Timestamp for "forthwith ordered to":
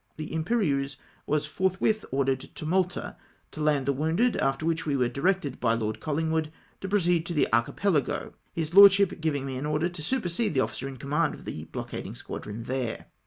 1.45-2.65